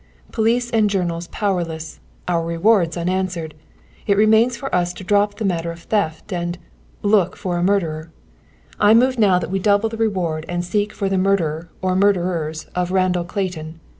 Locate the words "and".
0.71-0.89, 6.33-6.57, 10.49-10.65